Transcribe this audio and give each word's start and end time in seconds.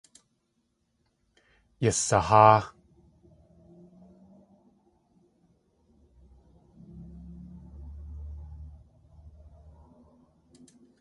Yasaháa! 1.83 2.59